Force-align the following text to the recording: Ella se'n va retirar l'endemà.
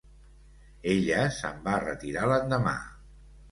Ella 0.93 1.19
se'n 1.37 1.61
va 1.69 1.77
retirar 1.85 2.25
l'endemà. 2.35 2.77